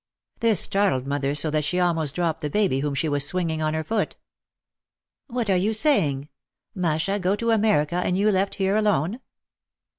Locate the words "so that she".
1.35-1.79